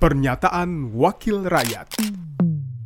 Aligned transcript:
Pernyataan 0.00 0.96
Wakil 0.96 1.44
Rakyat. 1.44 2.00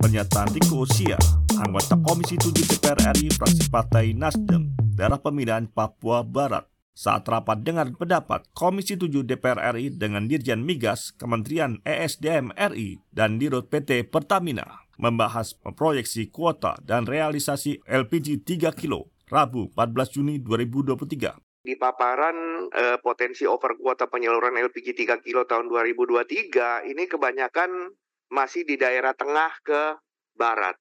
Pernyataan 0.03 0.51
Riko 0.51 0.83
Sia, 0.83 1.15
anggota 1.63 1.95
Komisi 2.03 2.35
7 2.35 2.51
DPR 2.51 2.99
RI 3.15 3.31
fraksi 3.31 3.71
Partai 3.71 4.19
Nasdem, 4.19 4.75
daerah 4.99 5.23
pemilihan 5.23 5.71
Papua 5.71 6.27
Barat, 6.27 6.67
saat 6.91 7.23
rapat 7.31 7.63
dengan 7.63 7.95
pendapat 7.95 8.51
Komisi 8.51 8.99
7 8.99 9.31
DPR 9.31 9.63
RI 9.79 9.95
dengan 9.95 10.27
Dirjen 10.27 10.67
Migas, 10.67 11.15
Kementerian 11.15 11.79
ESDM 11.87 12.51
RI, 12.51 12.99
dan 13.15 13.39
Dirut 13.39 13.71
PT 13.71 14.11
Pertamina, 14.11 14.83
membahas 14.99 15.55
proyeksi 15.55 16.35
kuota 16.35 16.83
dan 16.83 17.07
realisasi 17.07 17.79
LPG 17.87 18.43
3 18.43 18.75
kilo, 18.75 19.15
Rabu 19.31 19.71
14 19.79 20.19
Juni 20.19 20.43
2023 20.43 21.54
di 21.65 21.81
paparan 21.81 22.69
eh, 22.69 23.01
potensi 23.01 23.49
over 23.49 23.81
kuota 23.81 24.05
penyaluran 24.05 24.53
LPG 24.61 24.93
3 25.09 25.25
kilo 25.25 25.49
tahun 25.49 25.73
2023 25.73 26.93
ini 26.93 27.09
kebanyakan 27.09 27.89
masih 28.29 28.69
di 28.69 28.77
daerah 28.77 29.17
tengah 29.17 29.49
ke 29.65 29.97
barat. 30.37 30.77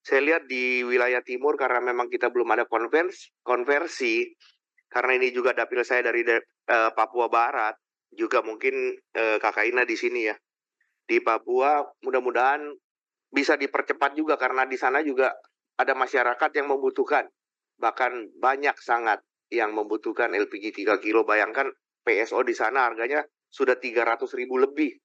Saya 0.00 0.24
lihat 0.24 0.48
di 0.48 0.80
wilayah 0.82 1.20
timur 1.20 1.60
karena 1.60 1.84
memang 1.84 2.08
kita 2.08 2.32
belum 2.32 2.48
ada 2.48 2.64
konversi, 2.64 3.28
konversi 3.44 4.24
karena 4.88 5.20
ini 5.20 5.36
juga 5.36 5.52
dapil 5.52 5.84
saya 5.84 6.08
dari 6.08 6.24
eh, 6.24 6.90
Papua 6.96 7.28
Barat, 7.28 7.76
juga 8.08 8.40
mungkin 8.40 8.96
eh, 9.12 9.36
Kakak 9.36 9.68
Ina 9.68 9.84
di 9.84 10.00
sini 10.00 10.32
ya. 10.32 10.36
Di 11.04 11.20
Papua 11.20 11.84
mudah-mudahan 12.00 12.72
bisa 13.28 13.60
dipercepat 13.60 14.16
juga 14.16 14.40
karena 14.40 14.64
di 14.64 14.80
sana 14.80 15.04
juga 15.04 15.36
ada 15.76 15.92
masyarakat 15.92 16.50
yang 16.56 16.72
membutuhkan 16.72 17.28
bahkan 17.80 18.28
banyak 18.36 18.76
sangat 18.78 19.24
yang 19.52 19.76
membutuhkan 19.76 20.32
LPG 20.32 20.88
3 20.88 20.96
kilo. 21.04 21.28
Bayangkan 21.28 21.68
PSO 22.02 22.40
di 22.42 22.56
sana 22.56 22.88
harganya 22.88 23.20
sudah 23.52 23.76
300 23.76 24.24
ribu 24.32 24.56
lebih, 24.56 24.96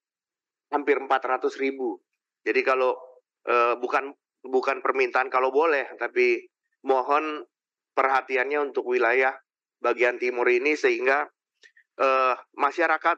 hampir 0.72 0.96
400 0.96 1.52
ribu. 1.60 2.00
Jadi 2.40 2.64
kalau 2.64 2.96
eh, 3.44 3.76
bukan 3.76 4.08
bukan 4.40 4.80
permintaan 4.80 5.28
kalau 5.28 5.52
boleh, 5.52 5.92
tapi 6.00 6.48
mohon 6.88 7.44
perhatiannya 7.92 8.72
untuk 8.72 8.88
wilayah 8.88 9.36
bagian 9.84 10.16
timur 10.16 10.48
ini 10.48 10.74
sehingga 10.74 11.28
eh, 12.00 12.34
masyarakat 12.56 13.16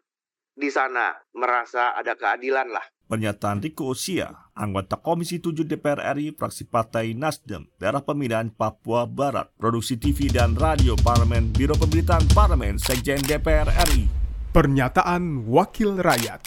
di 0.51 0.69
sana 0.69 1.15
merasa 1.39 1.95
ada 1.95 2.19
keadilan 2.19 2.69
lah. 2.75 2.85
Pernyataan 3.07 3.59
Riko 3.63 3.95
Osia, 3.95 4.31
anggota 4.61 5.01
Komisi 5.01 5.41
7 5.41 5.65
DPR 5.65 6.13
RI, 6.13 6.37
fraksi 6.37 6.69
Partai 6.69 7.17
Nasdem, 7.17 7.65
daerah 7.81 8.05
pemilihan 8.05 8.53
Papua 8.53 9.09
Barat, 9.09 9.49
produksi 9.57 9.97
TV 9.97 10.29
dan 10.29 10.53
radio 10.53 10.93
Parlemen, 11.01 11.49
Biro 11.57 11.73
Pemberitaan 11.81 12.29
Parlemen, 12.37 12.77
Sekjen 12.77 13.25
DPR 13.25 13.73
RI. 13.89 14.05
Pernyataan 14.53 15.49
Wakil 15.49 15.97
Rakyat 15.97 16.45